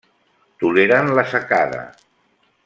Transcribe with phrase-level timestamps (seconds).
[0.63, 1.85] Toleren la secada.